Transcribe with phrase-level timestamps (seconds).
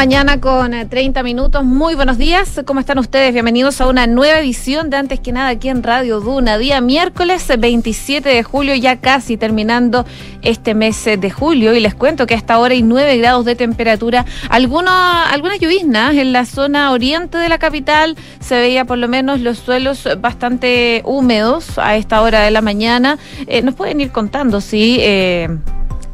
[0.00, 1.62] mañana con 30 eh, minutos.
[1.62, 2.62] Muy buenos días.
[2.64, 3.34] ¿Cómo están ustedes?
[3.34, 6.56] Bienvenidos a una nueva edición de Antes que nada aquí en Radio Duna.
[6.56, 10.06] Día miércoles 27 de julio, ya casi terminando
[10.40, 11.74] este mes de julio.
[11.74, 14.24] Y les cuento que hasta ahora hay 9 grados de temperatura.
[14.48, 18.16] Algunas, algunas lloviznas en la zona oriente de la capital.
[18.40, 23.18] Se veía por lo menos los suelos bastante húmedos a esta hora de la mañana.
[23.46, 24.96] Eh, nos pueden ir contando si...
[24.98, 25.58] Eh,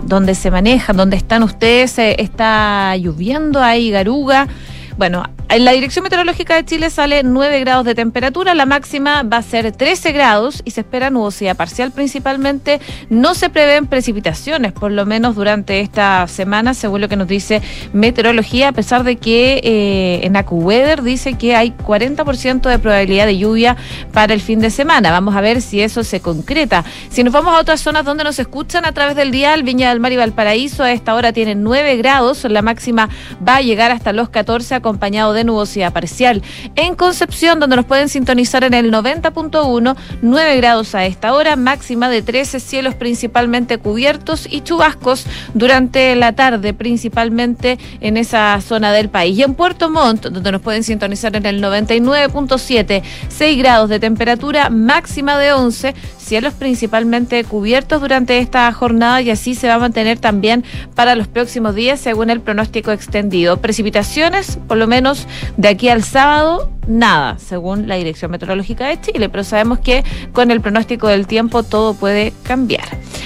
[0.02, 4.48] donde se manejan, donde están ustedes, eh, está lloviendo, hay garuga.
[4.96, 9.36] Bueno, en la Dirección Meteorológica de Chile sale 9 grados de temperatura, la máxima va
[9.36, 12.80] a ser 13 grados y se espera nubosidad parcial principalmente.
[13.10, 17.60] No se prevén precipitaciones, por lo menos durante esta semana, según lo que nos dice
[17.92, 23.36] Meteorología, a pesar de que eh, en AcuWeather dice que hay 40% de probabilidad de
[23.36, 23.77] lluvia
[24.14, 25.11] para el fin de semana.
[25.11, 26.84] Vamos a ver si eso se concreta.
[27.11, 30.00] Si nos vamos a otras zonas donde nos escuchan a través del dial, Viña del
[30.00, 33.11] Mar y Valparaíso a esta hora tienen 9 grados, la máxima
[33.47, 36.42] va a llegar hasta los 14 acompañado de nubosidad parcial.
[36.77, 42.09] En Concepción, donde nos pueden sintonizar en el 90.1, 9 grados a esta hora, máxima
[42.09, 49.09] de 13 cielos principalmente cubiertos y chubascos durante la tarde, principalmente en esa zona del
[49.09, 49.37] país.
[49.37, 54.70] Y en Puerto Montt, donde nos pueden sintonizar en el 99.7, 6 grados de temperatura,
[54.70, 60.19] máxima de 11, cielos principalmente cubiertos durante esta jornada y así se va a mantener
[60.19, 60.64] también
[60.95, 63.57] para los próximos días según el pronóstico extendido.
[63.59, 69.28] Precipitaciones, por lo menos de aquí al sábado, nada, según la Dirección Meteorológica de Chile,
[69.28, 72.84] pero sabemos que con el pronóstico del tiempo todo puede cambiar.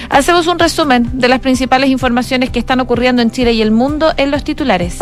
[0.09, 4.13] Hacemos un resumen de las principales informaciones que están ocurriendo en Chile y el mundo
[4.17, 4.99] en los titulares.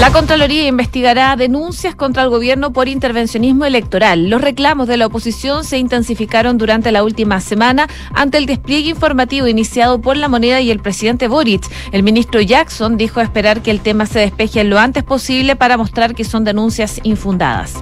[0.00, 4.30] La Contraloría investigará denuncias contra el gobierno por intervencionismo electoral.
[4.30, 9.46] Los reclamos de la oposición se intensificaron durante la última semana ante el despliegue informativo
[9.46, 11.70] iniciado por la moneda y el presidente Boric.
[11.92, 16.14] El ministro Jackson dijo esperar que el tema se despeje lo antes posible para mostrar
[16.14, 17.74] que son denuncias infundadas.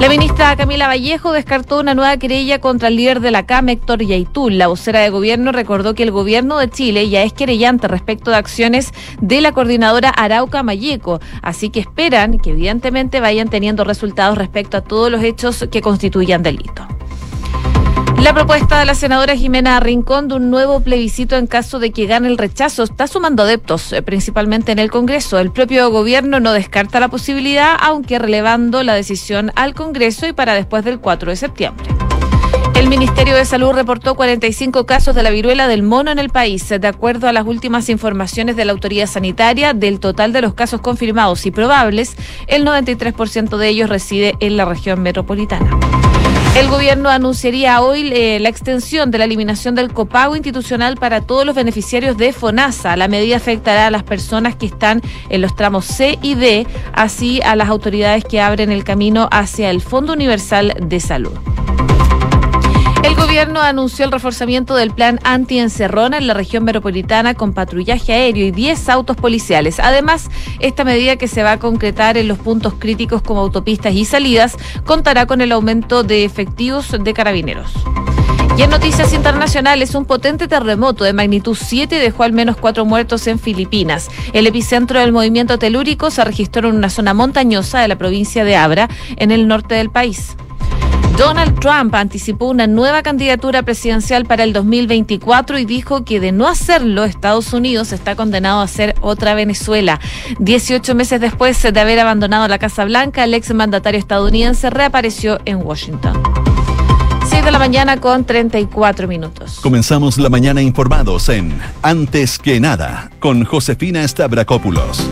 [0.00, 4.02] La ministra Camila Vallejo descartó una nueva querella contra el líder de la CAM, Héctor
[4.02, 4.58] Yaitul.
[4.58, 8.36] La vocera de gobierno recordó que el gobierno de Chile ya es querellante respecto de
[8.36, 8.92] acciones
[9.22, 14.82] de la coordinadora Arauca Mayeco, así que esperan que evidentemente vayan teniendo resultados respecto a
[14.82, 16.86] todos los hechos que constituyan delito.
[18.22, 22.06] La propuesta de la senadora Jimena Rincón de un nuevo plebiscito en caso de que
[22.06, 25.38] gane el rechazo está sumando adeptos, eh, principalmente en el Congreso.
[25.38, 30.54] El propio gobierno no descarta la posibilidad, aunque relevando la decisión al Congreso y para
[30.54, 31.86] después del 4 de septiembre.
[32.74, 36.68] El Ministerio de Salud reportó 45 casos de la viruela del mono en el país.
[36.68, 40.80] De acuerdo a las últimas informaciones de la autoridad sanitaria, del total de los casos
[40.80, 42.16] confirmados y probables,
[42.48, 45.70] el 93% de ellos reside en la región metropolitana.
[46.56, 51.44] El gobierno anunciaría hoy eh, la extensión de la eliminación del copago institucional para todos
[51.44, 52.96] los beneficiarios de FONASA.
[52.96, 57.42] La medida afectará a las personas que están en los tramos C y D, así
[57.42, 61.32] a las autoridades que abren el camino hacia el Fondo Universal de Salud.
[63.06, 68.46] El gobierno anunció el reforzamiento del plan anti-encerrona en la región metropolitana con patrullaje aéreo
[68.46, 69.78] y 10 autos policiales.
[69.78, 70.28] Además,
[70.58, 74.56] esta medida que se va a concretar en los puntos críticos como autopistas y salidas
[74.84, 77.72] contará con el aumento de efectivos de carabineros.
[78.58, 83.28] Y en noticias internacionales, un potente terremoto de magnitud 7 dejó al menos cuatro muertos
[83.28, 84.10] en Filipinas.
[84.32, 88.56] El epicentro del movimiento telúrico se registró en una zona montañosa de la provincia de
[88.56, 90.36] Abra, en el norte del país.
[91.16, 96.46] Donald Trump anticipó una nueva candidatura presidencial para el 2024 y dijo que de no
[96.46, 99.98] hacerlo, Estados Unidos está condenado a ser otra Venezuela.
[100.38, 105.64] Dieciocho meses después de haber abandonado la Casa Blanca, el ex mandatario estadounidense reapareció en
[105.64, 106.22] Washington.
[107.30, 109.58] 6 de la mañana con 34 minutos.
[109.62, 115.08] Comenzamos la mañana informados en Antes que nada con Josefina Stavrakopoulos.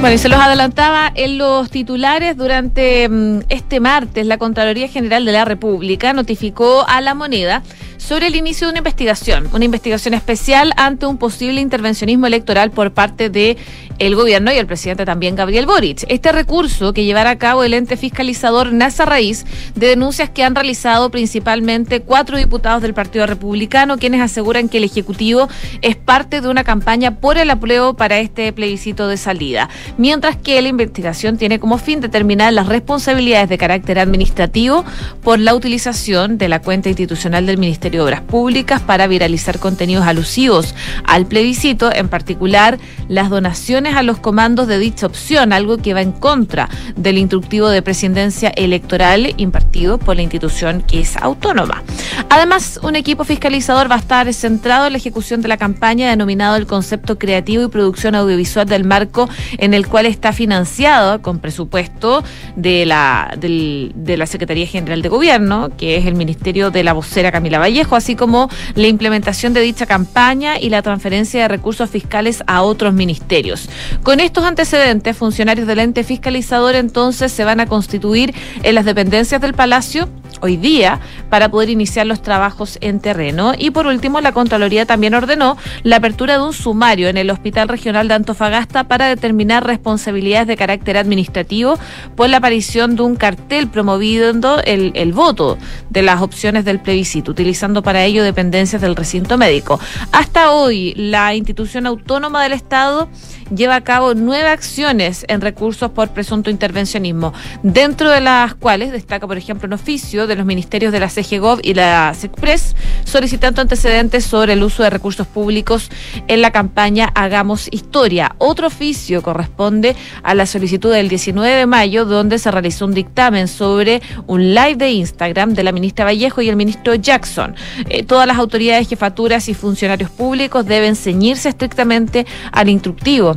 [0.00, 4.24] Bueno, y se los adelantaba en los titulares durante mm, este martes.
[4.24, 7.62] La Contraloría General de la República notificó a la moneda
[7.98, 12.92] sobre el inicio de una investigación, una investigación especial ante un posible intervencionismo electoral por
[12.92, 13.58] parte de
[14.00, 16.04] el gobierno y el presidente también Gabriel Boric.
[16.08, 19.44] Este recurso que llevará a cabo el ente fiscalizador nace a raíz
[19.74, 24.84] de denuncias que han realizado principalmente cuatro diputados del Partido Republicano, quienes aseguran que el
[24.84, 25.48] Ejecutivo
[25.82, 29.68] es parte de una campaña por el apruebo para este plebiscito de salida,
[29.98, 34.82] mientras que la investigación tiene como fin determinar las responsabilidades de carácter administrativo
[35.22, 40.06] por la utilización de la cuenta institucional del Ministerio de Obras Públicas para viralizar contenidos
[40.06, 40.74] alusivos
[41.04, 46.02] al plebiscito, en particular las donaciones a los comandos de dicha opción, algo que va
[46.02, 51.82] en contra del instructivo de presidencia electoral impartido por la institución que es autónoma.
[52.28, 56.56] Además, un equipo fiscalizador va a estar centrado en la ejecución de la campaña denominado
[56.56, 59.28] el concepto creativo y producción audiovisual del marco
[59.58, 62.22] en el cual está financiado con presupuesto
[62.56, 67.32] de la, de la Secretaría General de Gobierno, que es el Ministerio de la Vocera
[67.32, 72.42] Camila Vallejo, así como la implementación de dicha campaña y la transferencia de recursos fiscales
[72.46, 73.68] a otros ministerios.
[74.02, 79.40] Con estos antecedentes, funcionarios del ente fiscalizador entonces se van a constituir en las dependencias
[79.40, 80.08] del Palacio
[80.40, 83.52] hoy día para poder iniciar los trabajos en terreno.
[83.56, 87.68] Y por último, la Contraloría también ordenó la apertura de un sumario en el Hospital
[87.68, 91.78] Regional de Antofagasta para determinar responsabilidades de carácter administrativo
[92.16, 95.58] por la aparición de un cartel promoviendo el, el voto
[95.90, 99.80] de las opciones del plebiscito, utilizando para ello dependencias del recinto médico.
[100.12, 103.08] Hasta hoy, la institución autónoma del Estado
[103.54, 107.32] lleva a cabo nueve acciones en recursos por presunto intervencionismo,
[107.62, 111.60] dentro de las cuales destaca, por ejemplo, un oficio de los ministerios de la CGGOV
[111.62, 115.90] y la SECPRES, solicitando antecedentes sobre el uso de recursos públicos
[116.28, 118.34] en la campaña Hagamos Historia.
[118.38, 123.48] Otro oficio corresponde a la solicitud del 19 de mayo, donde se realizó un dictamen
[123.48, 127.54] sobre un live de Instagram de la ministra Vallejo y el ministro Jackson.
[127.88, 133.36] Eh, todas las autoridades, jefaturas y funcionarios públicos deben ceñirse estrictamente al instructivo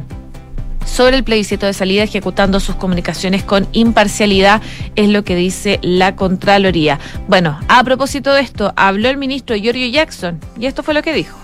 [0.86, 4.62] sobre el plebiscito de salida ejecutando sus comunicaciones con imparcialidad,
[4.96, 7.00] es lo que dice la Contraloría.
[7.28, 11.14] Bueno, a propósito de esto, habló el ministro Giorgio Jackson y esto fue lo que
[11.14, 11.38] dijo.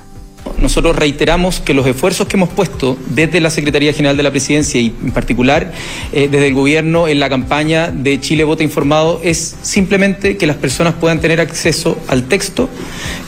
[0.62, 4.80] Nosotros reiteramos que los esfuerzos que hemos puesto desde la Secretaría General de la Presidencia
[4.80, 5.72] y en particular
[6.12, 10.58] eh, desde el Gobierno en la campaña de Chile Vota Informado es simplemente que las
[10.58, 12.70] personas puedan tener acceso al texto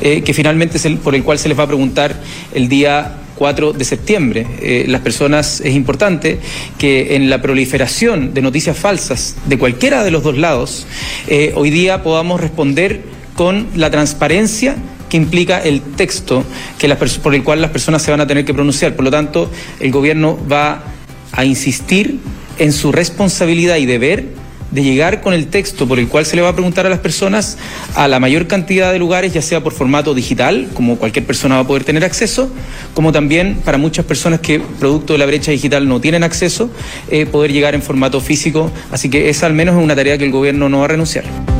[0.01, 2.15] eh, que finalmente es el, por el cual se les va a preguntar
[2.53, 4.45] el día 4 de septiembre.
[4.61, 6.37] Eh, las personas, es importante
[6.77, 10.85] que en la proliferación de noticias falsas de cualquiera de los dos lados,
[11.27, 13.01] eh, hoy día podamos responder
[13.35, 14.75] con la transparencia
[15.09, 16.43] que implica el texto
[16.77, 16.87] que
[17.23, 18.95] por el cual las personas se van a tener que pronunciar.
[18.95, 19.49] Por lo tanto,
[19.79, 20.83] el gobierno va
[21.31, 22.19] a insistir
[22.59, 24.25] en su responsabilidad y deber
[24.71, 26.99] de llegar con el texto por el cual se le va a preguntar a las
[26.99, 27.57] personas
[27.95, 31.61] a la mayor cantidad de lugares, ya sea por formato digital, como cualquier persona va
[31.61, 32.49] a poder tener acceso,
[32.93, 36.69] como también para muchas personas que producto de la brecha digital no tienen acceso,
[37.09, 38.71] eh, poder llegar en formato físico.
[38.91, 41.50] Así que esa al menos es una tarea que el gobierno no va a renunciar.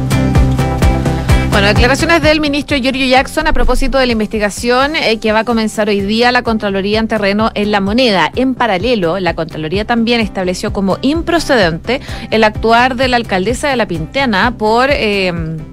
[1.61, 5.43] Bueno, declaraciones del ministro Giorgio Jackson a propósito de la investigación eh, que va a
[5.43, 8.31] comenzar hoy día la Contraloría en terreno en la moneda.
[8.35, 13.87] En paralelo, la Contraloría también estableció como improcedente el actuar de la alcaldesa de La
[13.87, 14.89] Pintana por...
[14.89, 15.31] Eh,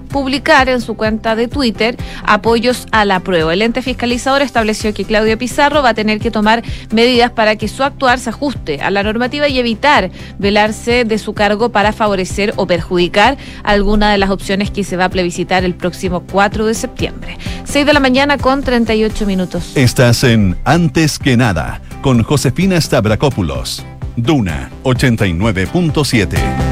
[0.09, 3.53] publicar en su cuenta de Twitter apoyos a la prueba.
[3.53, 7.67] El ente fiscalizador estableció que Claudio Pizarro va a tener que tomar medidas para que
[7.67, 12.53] su actuar se ajuste a la normativa y evitar velarse de su cargo para favorecer
[12.57, 16.73] o perjudicar alguna de las opciones que se va a plebiscitar el próximo 4 de
[16.73, 17.37] septiembre.
[17.63, 19.75] 6 de la mañana con 38 minutos.
[19.75, 23.85] Estás en Antes que nada con Josefina Stavrakopoulos.
[24.15, 26.68] Duna 89.7.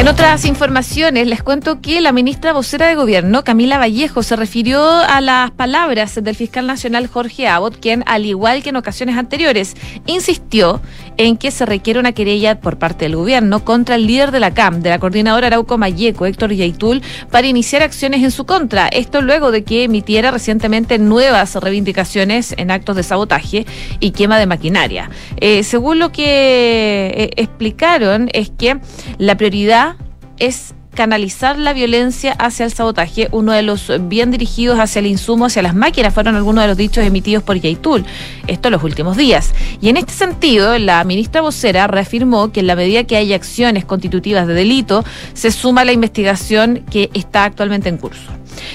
[0.00, 4.82] En otras informaciones, les cuento que la ministra vocera de Gobierno, Camila Vallejo, se refirió
[4.82, 9.76] a las palabras del fiscal nacional Jorge Abbott, quien, al igual que en ocasiones anteriores,
[10.06, 10.80] insistió
[11.16, 14.52] en que se requiere una querella por parte del Gobierno contra el líder de la
[14.52, 18.88] CAM, de la coordinadora Arauco Mayeco, Héctor Yaitul, para iniciar acciones en su contra.
[18.88, 23.66] Esto luego de que emitiera recientemente nuevas reivindicaciones en actos de sabotaje
[24.00, 25.10] y quema de maquinaria.
[25.36, 28.78] Eh, según lo que eh, explicaron, es que
[29.18, 29.96] la prioridad
[30.38, 35.46] es canalizar la violencia hacia el sabotaje, uno de los bien dirigidos hacia el insumo,
[35.46, 38.04] hacia las máquinas, fueron algunos de los dichos emitidos por Yaitul,
[38.46, 39.54] esto en los últimos días.
[39.80, 43.84] Y en este sentido, la ministra vocera reafirmó que en la medida que haya acciones
[43.84, 45.04] constitutivas de delito,
[45.34, 48.30] se suma la investigación que está actualmente en curso.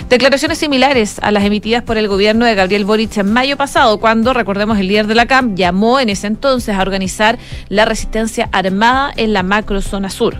[0.09, 4.33] Declaraciones similares a las emitidas por el gobierno de Gabriel Boric en mayo pasado, cuando,
[4.33, 7.37] recordemos, el líder de la CAM llamó en ese entonces a organizar
[7.69, 10.37] la resistencia armada en la macrozona sur.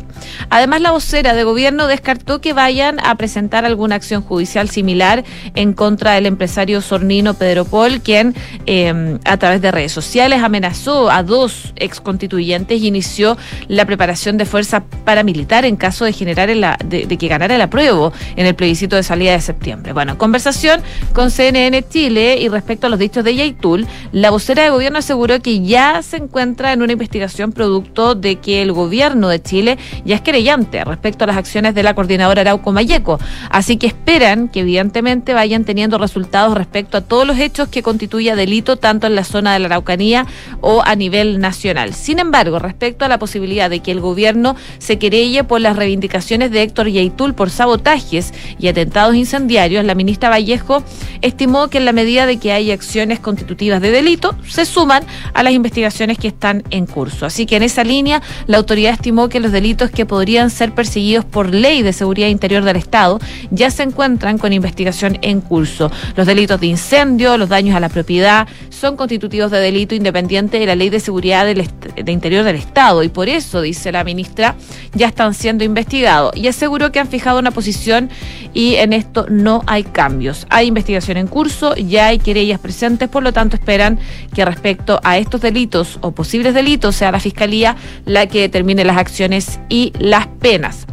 [0.49, 5.73] Además, la vocera de gobierno descartó que vayan a presentar alguna acción judicial similar en
[5.73, 11.23] contra del empresario sornino Pedro Paul, quien em, a través de redes sociales amenazó a
[11.23, 17.17] dos exconstituyentes y inició la preparación de fuerza paramilitar en caso de generar de, de
[17.17, 19.93] que ganara el apruebo en el plebiscito de salida de septiembre.
[19.93, 20.81] Bueno, conversación
[21.13, 25.41] con CNN Chile y respecto a los dichos de Yaitul, la vocera de gobierno aseguró
[25.41, 30.15] que ya se encuentra en una investigación producto de que el gobierno de Chile ya
[30.15, 33.17] es querellante respecto a las acciones de la coordinadora Arauco Mayeco.
[33.49, 38.35] Así que esperan que evidentemente vayan teniendo resultados respecto a todos los hechos que constituya
[38.35, 40.25] delito tanto en la zona de la Araucanía
[40.59, 41.93] o a nivel nacional.
[41.93, 46.51] Sin embargo, respecto a la posibilidad de que el gobierno se querelle por las reivindicaciones
[46.51, 50.83] de Héctor Yaitul por sabotajes y atentados incendiarios, la ministra Vallejo
[51.21, 55.41] estimó que en la medida de que hay acciones constitutivas de delito, se suman a
[55.41, 57.25] las investigaciones que están en curso.
[57.25, 61.25] Así que en esa línea, la autoridad estimó que los delitos que podrían ser perseguidos
[61.25, 63.19] por ley de seguridad interior del Estado
[63.51, 65.91] ya se encuentran con investigación en curso.
[66.15, 70.65] Los delitos de incendio, los daños a la propiedad, son constitutivos de delito independiente de
[70.65, 74.55] la ley de seguridad del de interior del Estado y por eso, dice la ministra,
[74.93, 76.35] ya están siendo investigados.
[76.35, 78.09] Y aseguró que han fijado una posición
[78.53, 80.45] y en esto no hay cambios.
[80.49, 83.99] Hay investigación en curso, ya hay querellas presentes, por lo tanto esperan
[84.33, 87.75] que respecto a estos delitos o posibles delitos sea la Fiscalía
[88.05, 90.85] la que determine las acciones y las penas.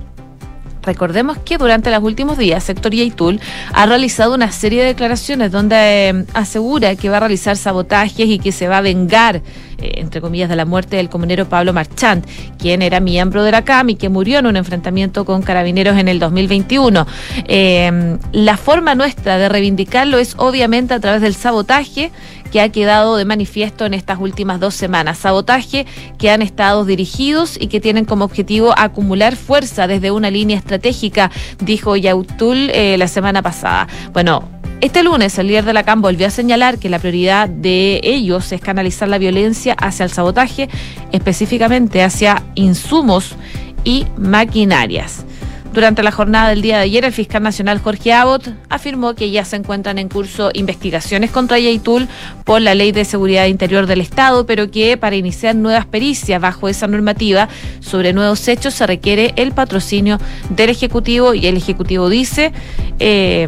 [0.83, 3.41] Recordemos que durante los últimos días, Sector Yaitul
[3.73, 8.39] ha realizado una serie de declaraciones donde eh, asegura que va a realizar sabotajes y
[8.39, 9.43] que se va a vengar,
[9.83, 12.25] eh, entre comillas, de la muerte del comunero Pablo Marchand,
[12.59, 16.09] quien era miembro de la CAM y que murió en un enfrentamiento con carabineros en
[16.09, 17.07] el 2021.
[17.47, 22.11] Eh, la forma nuestra de reivindicarlo es obviamente a través del sabotaje
[22.53, 25.19] que ha quedado de manifiesto en estas últimas dos semanas.
[25.19, 25.87] Sabotaje
[26.19, 31.31] que han estado dirigidos y que tienen como objetivo acumular fuerza desde una línea estratégica,
[31.59, 33.89] dijo Yautul eh, la semana pasada.
[34.13, 38.01] Bueno, este lunes el líder de la CAM volvió a señalar que la prioridad de
[38.03, 40.69] ellos es canalizar la violencia hacia el sabotaje,
[41.13, 43.37] específicamente hacia insumos
[43.85, 45.25] y maquinarias.
[45.73, 49.45] Durante la jornada del día de ayer, el fiscal nacional Jorge Abbott afirmó que ya
[49.45, 52.09] se encuentran en curso investigaciones contra Yaitul
[52.45, 56.69] por la Ley de Seguridad Interior del Estado, pero que para iniciar nuevas pericias bajo
[56.69, 57.49] esa normativa
[57.79, 60.19] sobre nuevos hechos se requiere el patrocinio
[60.51, 62.53] del Ejecutivo y el Ejecutivo dice
[62.99, 63.47] eh,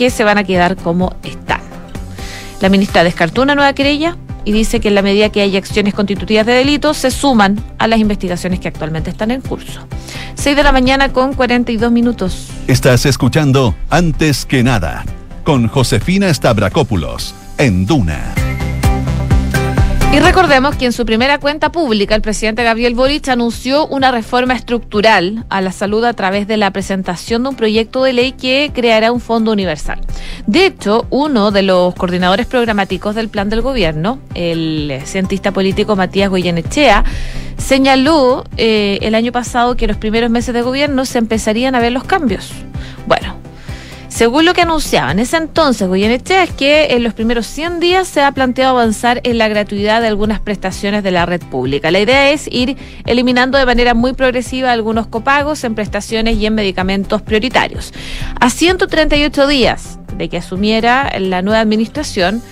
[0.00, 1.60] que se van a quedar como están.
[2.62, 4.16] La ministra descartó una nueva querella
[4.46, 7.86] y dice que en la medida que hay acciones constitutivas de delito se suman a
[7.86, 9.86] las investigaciones que actualmente están en curso.
[10.36, 12.48] 6 de la mañana con 42 minutos.
[12.66, 15.04] Estás escuchando Antes que nada
[15.44, 18.49] con Josefina Stavrakopoulos en Duna.
[20.12, 24.54] Y recordemos que en su primera cuenta pública el presidente Gabriel Boric anunció una reforma
[24.54, 28.72] estructural a la salud a través de la presentación de un proyecto de ley que
[28.74, 30.00] creará un fondo universal.
[30.48, 36.28] De hecho, uno de los coordinadores programáticos del plan del gobierno, el cientista político Matías
[36.28, 37.04] Goyenechea,
[37.56, 41.80] señaló eh, el año pasado que en los primeros meses de gobierno se empezarían a
[41.80, 42.50] ver los cambios.
[43.06, 43.29] Bueno,
[44.20, 48.06] según lo que anunciaba en ese entonces Goyenechea, es que en los primeros 100 días
[48.06, 51.90] se ha planteado avanzar en la gratuidad de algunas prestaciones de la red pública.
[51.90, 56.54] La idea es ir eliminando de manera muy progresiva algunos copagos en prestaciones y en
[56.54, 57.94] medicamentos prioritarios.
[58.38, 62.42] A 138 días de que asumiera la nueva administración,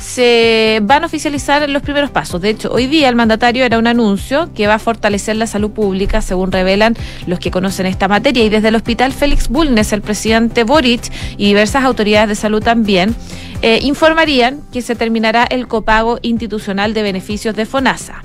[0.00, 2.40] se van a oficializar los primeros pasos.
[2.40, 5.70] De hecho, hoy día el mandatario era un anuncio que va a fortalecer la salud
[5.70, 6.94] pública, según revelan
[7.26, 8.44] los que conocen esta materia.
[8.44, 13.14] Y desde el Hospital Félix Bulnes, el presidente Boric y diversas autoridades de salud también
[13.62, 18.22] eh, informarían que se terminará el copago institucional de beneficios de FONASA.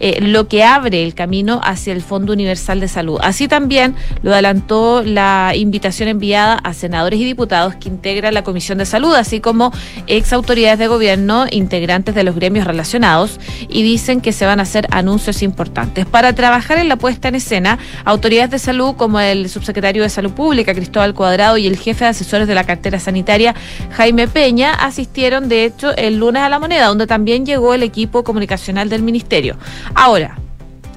[0.00, 3.18] Eh, lo que abre el camino hacia el Fondo Universal de Salud.
[3.22, 8.78] Así también lo adelantó la invitación enviada a senadores y diputados que integran la Comisión
[8.78, 9.72] de Salud, así como
[10.06, 13.38] ex autoridades de gobierno, integrantes de los gremios relacionados,
[13.68, 16.06] y dicen que se van a hacer anuncios importantes.
[16.06, 20.32] Para trabajar en la puesta en escena, autoridades de salud como el subsecretario de Salud
[20.32, 23.54] Pública, Cristóbal Cuadrado, y el jefe de asesores de la cartera sanitaria,
[23.92, 28.24] Jaime Peña, asistieron, de hecho, el lunes a la moneda, donde también llegó el equipo
[28.24, 29.56] comunicacional del ministerio.
[29.94, 30.36] Ahora,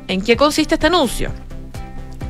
[0.07, 1.31] ¿en qué consiste este anuncio?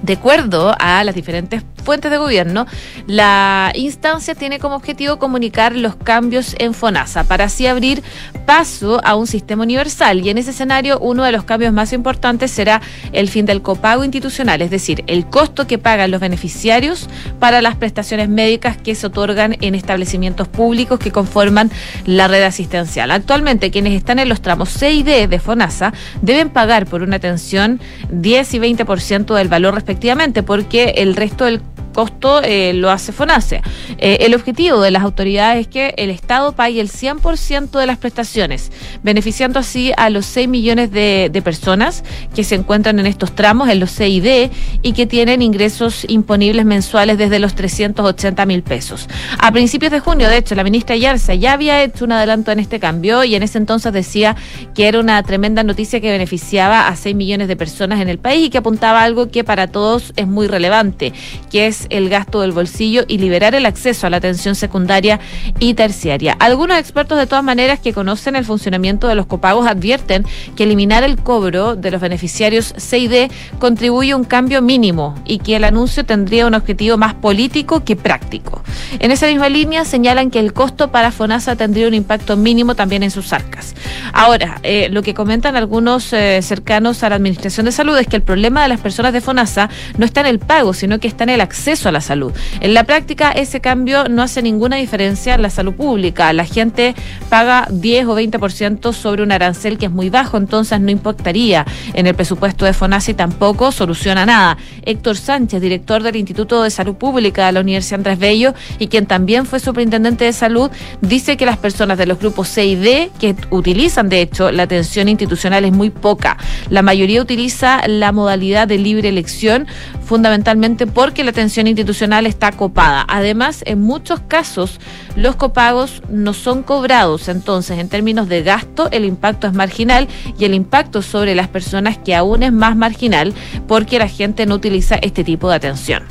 [0.07, 2.65] De acuerdo a las diferentes fuentes de gobierno,
[3.07, 8.03] la instancia tiene como objetivo comunicar los cambios en FONASA para así abrir
[8.45, 10.21] paso a un sistema universal.
[10.21, 14.05] Y en ese escenario, uno de los cambios más importantes será el fin del copago
[14.05, 17.09] institucional, es decir, el costo que pagan los beneficiarios
[17.39, 21.69] para las prestaciones médicas que se otorgan en establecimientos públicos que conforman
[22.05, 23.11] la red asistencial.
[23.11, 27.17] Actualmente, quienes están en los tramos C y D de FONASA deben pagar por una
[27.17, 31.59] atención 10 y 20% del valor respectivamente, porque el resto del
[31.97, 33.63] costo eh, lo hace FONASE.
[33.97, 37.97] Eh, el objetivo de las autoridades es que el Estado pague el 100% de las
[37.97, 42.03] prestaciones, beneficiando así a los 6 millones de, personas
[42.35, 47.17] que se encuentran en estos tramos, en los C y que tienen ingresos imponibles mensuales
[47.17, 49.07] desde los 380 mil pesos.
[49.39, 52.59] A principios de junio, de hecho, la ministra Yarza ya había hecho un adelanto en
[52.59, 54.35] este cambio y en ese entonces decía
[54.75, 58.47] que era una tremenda noticia que beneficiaba a 6 millones de personas en el país
[58.47, 61.13] y que apuntaba algo que para todos es muy relevante,
[61.49, 65.19] que es el gasto del bolsillo y liberar el acceso a la atención secundaria
[65.59, 66.35] y terciaria.
[66.39, 70.25] Algunos expertos de todas maneras que conocen el funcionamiento de los copagos advierten
[70.55, 75.15] que eliminar el cobro de los beneficiarios C y D contribuye a un cambio mínimo
[75.25, 78.63] y que el anuncio tendría un objetivo más político que práctico.
[78.99, 83.03] En esa misma línea señalan que el costo para FONASA tendría un impacto mínimo también
[83.03, 83.75] en sus arcas.
[84.13, 88.15] Ahora, eh, lo que comentan algunos eh, cercanos a la Administración de Salud es que
[88.15, 91.23] el problema de las personas de FONASA no está en el pago, sino que está
[91.23, 92.31] en el acceso a la salud.
[92.61, 96.31] En la práctica, ese cambio no hace ninguna diferencia en la salud pública.
[96.31, 96.95] La gente
[97.29, 102.07] paga 10 o 20% sobre un arancel que es muy bajo, entonces no impactaría en
[102.07, 104.57] el presupuesto de FONASA y tampoco soluciona nada.
[104.83, 109.05] Héctor Sánchez, director del Instituto de Salud Pública de la Universidad Andrés Bello y quien
[109.05, 110.71] también fue superintendente de salud,
[111.01, 114.63] dice que las personas de los grupos C y D que utilizan de hecho la
[114.63, 116.37] atención institucional es muy poca.
[116.69, 119.67] La mayoría utiliza la modalidad de libre elección
[120.05, 123.05] fundamentalmente porque la atención institucional está copada.
[123.07, 124.79] Además, en muchos casos
[125.15, 130.45] los copagos no son cobrados, entonces en términos de gasto el impacto es marginal y
[130.45, 133.33] el impacto sobre las personas que aún es más marginal
[133.67, 136.03] porque la gente no utiliza este tipo de atención.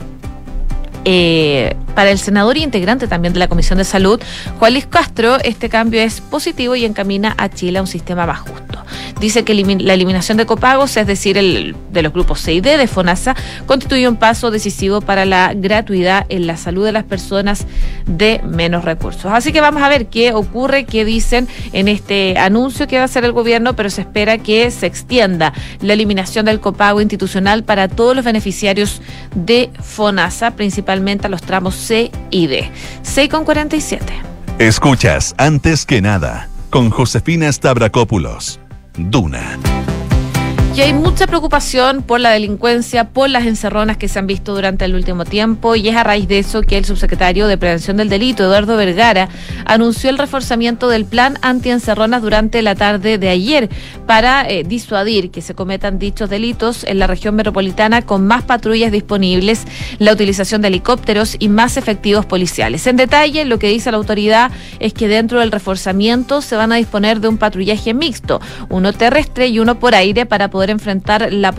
[1.04, 4.20] Eh, para el senador y integrante también de la Comisión de Salud,
[4.58, 8.40] Juan Luis Castro, este cambio es positivo y encamina a Chile a un sistema más
[8.40, 8.84] justo.
[9.18, 12.76] Dice que la eliminación de copagos, es decir, el, de los grupos C y D
[12.76, 13.34] de FONASA,
[13.64, 17.66] constituye un paso decisivo para la gratuidad en la salud de las personas
[18.04, 19.32] de menos recursos.
[19.32, 23.04] Así que vamos a ver qué ocurre, qué dicen en este anuncio que va a
[23.06, 27.88] hacer el gobierno, pero se espera que se extienda la eliminación del copago institucional para
[27.88, 29.00] todos los beneficiarios
[29.34, 32.70] de FONASA, principalmente a los tramos C y D.
[33.02, 34.04] 6 con 47.
[34.58, 38.58] Escuchas antes que nada con Josefina Stavrakopoulos.
[38.96, 39.58] Duna.
[40.76, 44.84] Y hay mucha preocupación por la delincuencia, por las encerronas que se han visto durante
[44.84, 48.10] el último tiempo, y es a raíz de eso que el subsecretario de Prevención del
[48.10, 49.30] Delito, Eduardo Vergara,
[49.64, 53.70] anunció el reforzamiento del plan anti-encerronas durante la tarde de ayer
[54.06, 58.92] para eh, disuadir que se cometan dichos delitos en la región metropolitana con más patrullas
[58.92, 59.64] disponibles,
[59.98, 62.86] la utilización de helicópteros y más efectivos policiales.
[62.86, 66.76] En detalle, lo que dice la autoridad es que dentro del reforzamiento se van a
[66.76, 71.52] disponer de un patrullaje mixto, uno terrestre y uno por aire para poder enfrentar la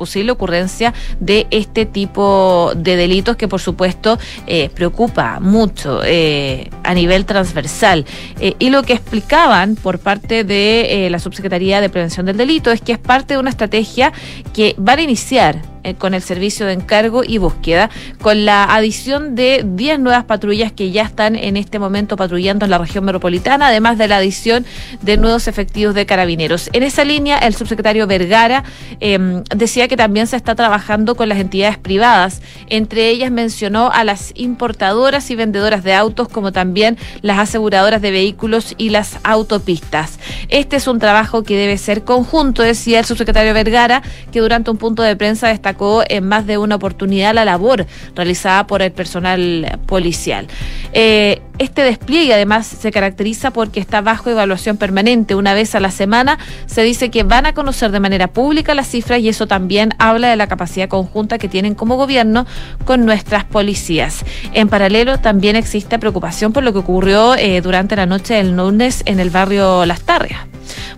[0.00, 6.94] posible ocurrencia de este tipo de delitos que por supuesto eh, preocupa mucho eh, a
[6.94, 8.06] nivel transversal.
[8.40, 12.80] Eh, y lo que explicaban por parte de la Subsecretaría de Prevención del Delito es
[12.80, 14.10] que es parte de una estrategia
[14.54, 17.90] que van a iniciar eh, con el servicio de encargo y búsqueda,
[18.20, 22.70] con la adición de 10 nuevas patrullas que ya están en este momento patrullando en
[22.70, 24.66] la región metropolitana, además de la adición
[25.00, 26.68] de nuevos efectivos de carabineros.
[26.72, 28.64] En esa línea, el subsecretario Vergara
[29.00, 32.42] em, decía que también se está trabajando con las entidades privadas.
[32.68, 38.10] Entre ellas mencionó a las importadoras y vendedoras de autos, como también las aseguradoras de
[38.10, 40.18] vehículos y las autopistas.
[40.48, 44.76] Este es un trabajo que debe ser conjunto, decía el subsecretario Vergara, que durante un
[44.76, 45.69] punto de prensa destacó
[46.08, 50.46] en más de una oportunidad la labor realizada por el personal policial.
[50.92, 55.34] Eh, este despliegue además se caracteriza porque está bajo evaluación permanente.
[55.34, 58.88] Una vez a la semana se dice que van a conocer de manera pública las
[58.88, 62.46] cifras y eso también habla de la capacidad conjunta que tienen como gobierno
[62.86, 64.24] con nuestras policías.
[64.54, 69.02] En paralelo también existe preocupación por lo que ocurrió eh, durante la noche del lunes
[69.04, 70.40] en el barrio Las Tarrias.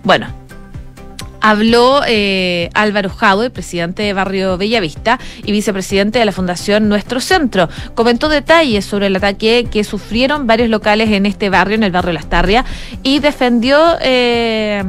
[0.03, 0.27] Bueno,
[1.43, 7.19] habló eh, Álvaro Jado, el presidente de Barrio Bellavista y vicepresidente de la Fundación Nuestro
[7.19, 7.67] Centro.
[7.95, 12.13] Comentó detalles sobre el ataque que sufrieron varios locales en este barrio, en el barrio
[12.13, 12.63] Lastarria,
[13.03, 14.83] y defendió eh,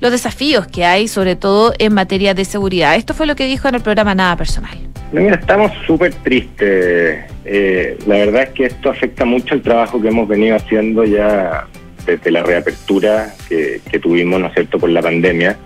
[0.00, 2.94] los desafíos que hay, sobre todo en materia de seguridad.
[2.94, 4.76] Esto fue lo que dijo en el programa Nada Personal.
[5.12, 7.24] mira, estamos súper tristes.
[7.46, 11.66] Eh, la verdad es que esto afecta mucho el trabajo que hemos venido haciendo ya
[12.04, 15.56] desde la reapertura que, que tuvimos, ¿no es cierto?, por la pandemia.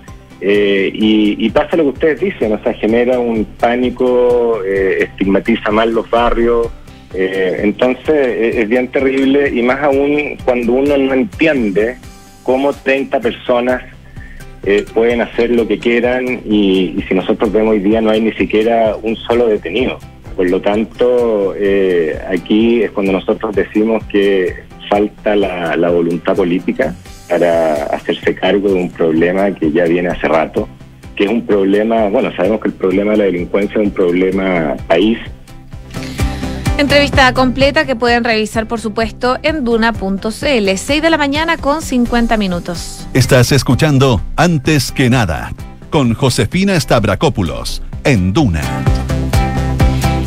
[0.40, 5.92] Eh, y, pasa lo que ustedes dicen, o sea, genera un pánico, eh, estigmatiza mal
[5.92, 6.68] los barrios,
[7.12, 11.96] eh, entonces es bien terrible y más aún cuando uno no entiende
[12.44, 13.83] cómo 30 personas
[14.94, 18.96] pueden hacer lo que quieran y, si nosotros vemos hoy día no hay ni siquiera
[19.03, 19.98] un solo detenido.
[20.37, 24.55] Por lo tanto, eh, aquí es cuando nosotros decimos que
[24.88, 26.94] falta la voluntad política
[27.30, 30.68] para hacerse cargo de un problema que ya viene hace rato,
[31.16, 34.76] que es un problema, bueno, sabemos que el problema de la delincuencia es un problema
[34.86, 35.18] país,
[36.80, 40.28] Entrevista completa que pueden revisar, por supuesto, en duna.cl.
[40.30, 43.06] 6 de la mañana con 50 minutos.
[43.12, 45.52] Estás escuchando Antes que nada
[45.90, 48.62] con Josefina Stavrakopoulos en Duna.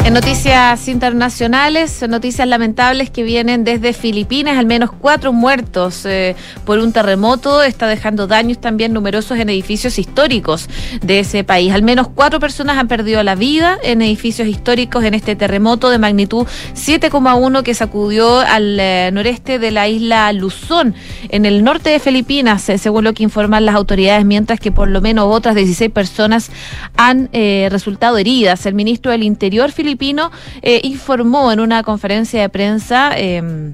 [0.05, 6.35] En noticias internacionales, noticias lamentables que vienen desde Filipinas, al menos cuatro muertos eh,
[6.65, 10.67] por un terremoto, está dejando daños también numerosos en edificios históricos
[11.01, 11.71] de ese país.
[11.71, 15.99] Al menos cuatro personas han perdido la vida en edificios históricos en este terremoto de
[15.99, 20.95] magnitud 7,1 que sacudió al eh, noreste de la isla Luzón,
[21.29, 24.89] en el norte de Filipinas, eh, según lo que informan las autoridades, mientras que por
[24.89, 26.51] lo menos otras 16 personas
[26.97, 28.65] han resultado heridas.
[28.65, 30.31] El ministro del Interior filipino filipino
[30.63, 33.73] eh, informó en una conferencia de prensa eh,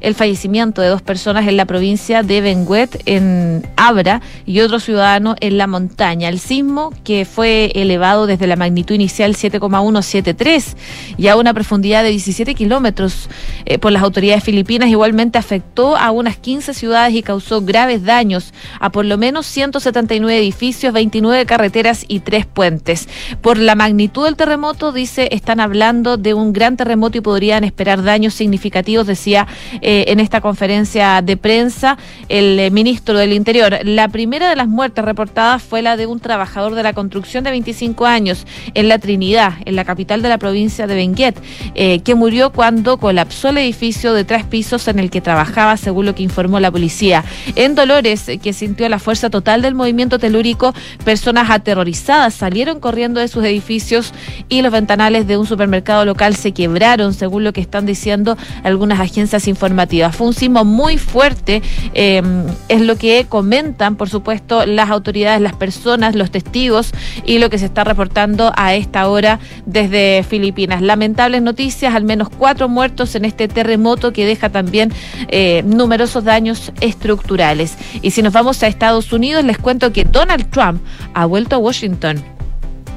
[0.00, 5.36] el fallecimiento de dos personas en la provincia de Benguet, en Abra, y otro ciudadano
[5.40, 6.28] en la montaña.
[6.28, 10.76] El sismo, que fue elevado desde la magnitud inicial 7,173
[11.18, 13.28] y a una profundidad de 17 kilómetros
[13.66, 18.54] eh, por las autoridades filipinas, igualmente afectó a unas 15 ciudades y causó graves daños
[18.80, 23.08] a por lo menos 179 edificios, 29 carreteras y 3 puentes.
[23.42, 28.02] Por la magnitud del terremoto, dice, están hablando de un gran terremoto y podrían esperar
[28.02, 29.46] daños significativos, decía.
[29.82, 31.98] Eh, en esta conferencia de prensa
[32.28, 33.78] el eh, ministro del Interior.
[33.82, 37.50] La primera de las muertes reportadas fue la de un trabajador de la construcción de
[37.50, 41.36] 25 años en la Trinidad, en la capital de la provincia de Benguet,
[41.74, 46.06] eh, que murió cuando colapsó el edificio de tres pisos en el que trabajaba, según
[46.06, 47.24] lo que informó la policía.
[47.56, 50.72] En Dolores, que sintió la fuerza total del movimiento telúrico,
[51.04, 54.12] personas aterrorizadas salieron corriendo de sus edificios
[54.48, 59.00] y los ventanales de un supermercado local se quebraron, según lo que están diciendo algunas
[59.00, 59.79] agencias informativas
[60.12, 61.62] fue un sismo muy fuerte,
[61.94, 66.92] em, es lo que comentan, por supuesto, las autoridades, las personas, los testigos
[67.24, 70.82] y lo que se está reportando a esta hora desde Filipinas.
[70.82, 74.92] Lamentables noticias, al menos cuatro muertos en este terremoto que deja también
[75.28, 77.76] eh, numerosos daños estructurales.
[78.02, 80.82] Y si nos vamos a Estados Unidos, les cuento que Donald Trump
[81.14, 82.39] ha vuelto a Washington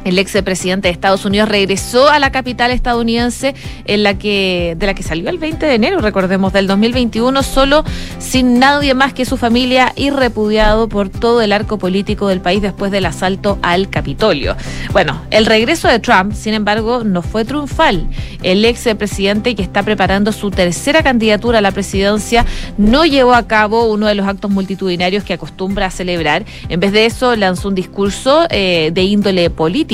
[0.04, 4.86] el ex presidente de Estados Unidos regresó a la capital estadounidense en la que de
[4.86, 7.84] la que salió el 20 de enero, recordemos, del 2021, solo
[8.20, 12.62] sin nadie más que su familia y repudiado por todo el arco político del país
[12.62, 14.56] después del asalto al Capitolio.
[14.92, 18.08] Bueno, el regreso de Trump, sin embargo, no fue triunfal.
[18.42, 22.46] El ex presidente que está preparando su tercera candidatura a la presidencia
[22.78, 26.44] no llevó a cabo uno de los actos multitudinarios que acostumbra a celebrar.
[26.70, 29.93] En vez de eso, lanzó un discurso eh, de índole política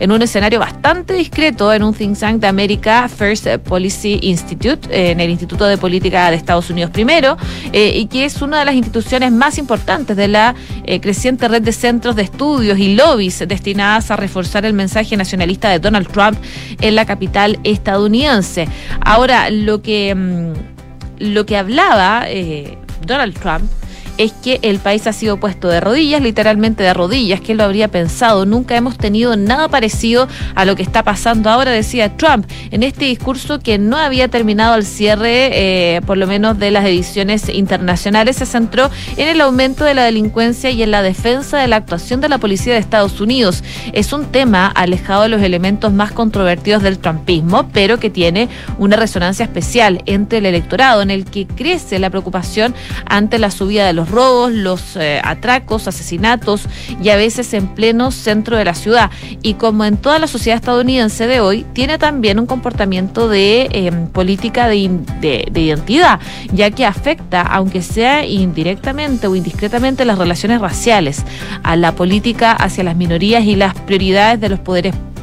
[0.00, 5.20] en un escenario bastante discreto en un think tank de América First Policy Institute, en
[5.20, 7.36] el Instituto de Política de Estados Unidos primero,
[7.72, 10.54] eh, y que es una de las instituciones más importantes de la
[10.84, 15.68] eh, creciente red de centros de estudios y lobbies destinadas a reforzar el mensaje nacionalista
[15.70, 16.38] de Donald Trump
[16.80, 18.68] en la capital estadounidense.
[19.00, 20.52] Ahora, lo que, mm,
[21.18, 23.70] lo que hablaba eh, Donald Trump
[24.18, 27.40] es que el país ha sido puesto de rodillas, literalmente de rodillas.
[27.40, 28.46] ¿Quién lo habría pensado?
[28.46, 33.04] Nunca hemos tenido nada parecido a lo que está pasando ahora, decía Trump, en este
[33.06, 38.36] discurso que no había terminado el cierre, eh, por lo menos de las ediciones internacionales,
[38.36, 42.20] se centró en el aumento de la delincuencia y en la defensa de la actuación
[42.20, 43.62] de la policía de Estados Unidos.
[43.92, 48.48] Es un tema alejado de los elementos más controvertidos del trumpismo, pero que tiene
[48.78, 52.74] una resonancia especial entre el electorado, en el que crece la preocupación
[53.06, 56.66] ante la subida de los robos, los eh, atracos, asesinatos
[57.02, 59.10] y a veces en pleno centro de la ciudad.
[59.42, 64.06] Y como en toda la sociedad estadounidense de hoy, tiene también un comportamiento de em,
[64.08, 64.90] política de,
[65.20, 66.20] de, identidad,
[66.52, 71.24] ya que afecta, aunque sea indirectamente o indiscretamente, las relaciones raciales,
[71.62, 75.15] a la política hacia las minorías y las prioridades de los poderes públicos.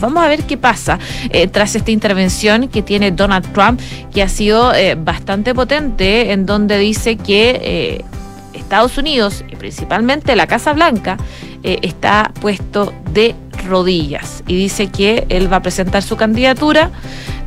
[0.00, 0.98] Vamos a ver qué pasa
[1.30, 3.80] eh, tras esta intervención que tiene Donald Trump,
[4.12, 8.04] que ha sido eh, bastante potente, en donde dice que eh,
[8.52, 11.16] Estados Unidos y principalmente la Casa Blanca
[11.62, 16.90] está puesto de rodillas y dice que él va a presentar su candidatura.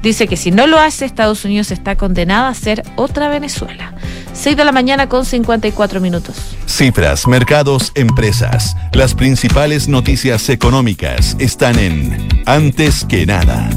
[0.02, 3.94] Dice que si no lo hace, Estados Unidos está condenada a ser otra Venezuela.
[4.34, 6.36] 6 de la mañana con 54 minutos.
[6.68, 8.76] Cifras, mercados, empresas.
[8.94, 13.70] Las principales noticias económicas están en Antes que nada.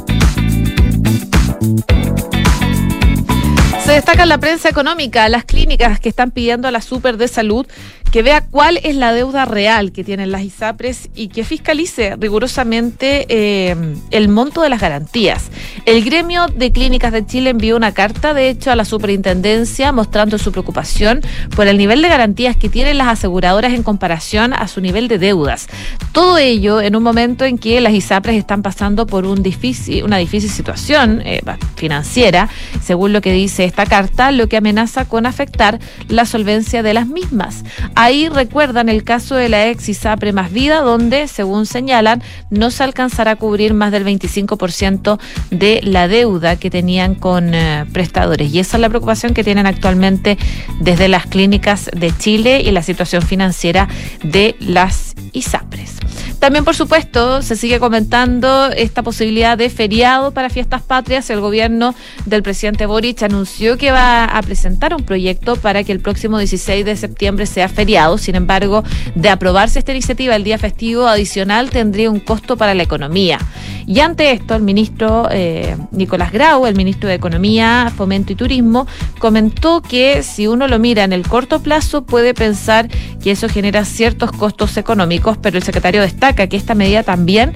[3.92, 7.66] Destaca en la prensa económica las clínicas que están pidiendo a la Super de Salud
[8.10, 13.26] que vea cuál es la deuda real que tienen las ISAPRES y que fiscalice rigurosamente
[13.28, 13.76] eh,
[14.10, 15.50] el monto de las garantías.
[15.84, 20.38] El gremio de clínicas de Chile envió una carta, de hecho, a la superintendencia mostrando
[20.38, 21.20] su preocupación
[21.54, 25.18] por el nivel de garantías que tienen las aseguradoras en comparación a su nivel de
[25.18, 25.68] deudas.
[26.12, 30.16] Todo ello en un momento en que las ISAPRES están pasando por un difícil, una
[30.16, 31.42] difícil situación eh,
[31.76, 32.48] financiera,
[32.82, 37.06] según lo que dice esta carta, lo que amenaza con afectar la solvencia de las
[37.06, 37.64] mismas.
[37.94, 42.84] Ahí recuerdan el caso de la ex ISAPRE Más Vida, donde, según señalan, no se
[42.84, 45.18] alcanzará a cubrir más del 25%
[45.50, 48.52] de la deuda que tenían con eh, prestadores.
[48.52, 50.38] Y esa es la preocupación que tienen actualmente
[50.80, 53.88] desde las clínicas de Chile y la situación financiera
[54.22, 55.98] de las ISAPRES.
[56.38, 61.28] También, por supuesto, se sigue comentando esta posibilidad de feriado para fiestas patrias.
[61.30, 66.00] El gobierno del presidente Boric anunció que va a presentar un proyecto para que el
[66.00, 68.18] próximo 16 de septiembre sea feriado.
[68.18, 72.82] Sin embargo, de aprobarse esta iniciativa, el día festivo adicional tendría un costo para la
[72.82, 73.38] economía.
[73.86, 78.86] Y ante esto, el ministro eh, Nicolás Grau, el ministro de Economía, Fomento y Turismo,
[79.18, 82.88] comentó que si uno lo mira en el corto plazo puede pensar
[83.22, 87.54] que eso genera ciertos costos económicos, pero el secretario destaca que esta medida también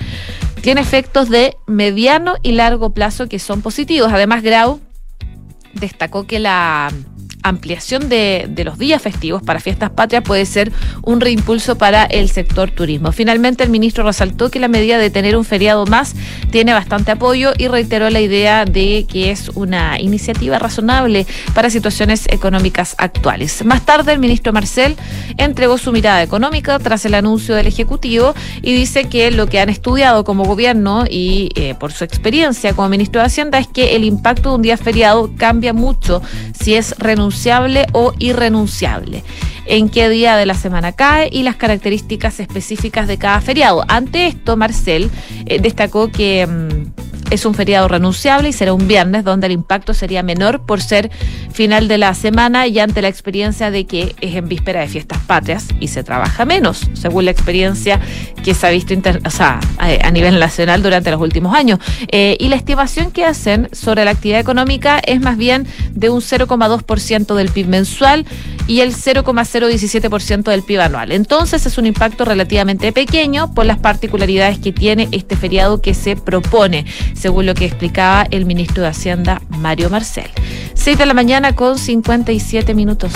[0.62, 4.12] tiene efectos de mediano y largo plazo que son positivos.
[4.12, 4.81] Además, Grau
[5.74, 6.90] destacó que la
[7.42, 12.70] ampliación de, los días festivos para fiestas patrias puede ser un reimpulso para el sector
[12.70, 13.12] turismo.
[13.12, 16.14] Finalmente, el ministro resaltó que la medida de tener un feriado más
[16.50, 22.26] tiene bastante apoyo y reiteró la idea de que es una iniciativa razonable para situaciones
[22.28, 23.64] económicas actuales.
[23.64, 24.96] Más tarde, el ministro Marcel
[25.37, 29.68] entregó su mirada económica tras el anuncio del Ejecutivo y dice que lo que han
[29.68, 34.05] estudiado como gobierno y eh, por su experiencia como ministro de Hacienda es que el
[34.05, 36.22] impacto de un día feriado cambia mucho
[36.59, 36.94] si es
[37.33, 39.25] renunciable o irrenunciable,
[39.64, 43.85] en qué día de la semana cae y las características específicas de cada feriado.
[43.88, 45.11] Ante esto, Marcel
[45.47, 46.47] eh, destacó que...
[46.47, 50.83] Mm, es un feriado renunciable y será un viernes donde el impacto sería menor por
[50.83, 51.11] ser
[51.53, 55.18] final de la semana y ante la experiencia de que es en víspera de fiestas
[55.27, 58.01] patrias y se trabaja menos, según la experiencia
[58.45, 61.79] que se ha visto a nivel nacional durante los últimos años.
[62.09, 66.21] Eh, y la estimación que hacen sobre la actividad económica es más bien de un
[66.21, 68.27] 0,2% del PIB mensual
[68.66, 71.12] y el 0,017% del PIB anual.
[71.12, 76.16] Entonces es un impacto relativamente pequeño por las particularidades que tiene este feriado que se
[76.16, 76.85] propone
[77.22, 80.28] según lo que explicaba el ministro de Hacienda, Mario Marcel.
[80.74, 83.12] 6 de la mañana con 57 minutos.